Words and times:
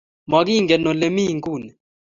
Magingen 0.31 0.83
ole 0.91 1.07
mi 1.15 1.23
inguni 1.31 1.69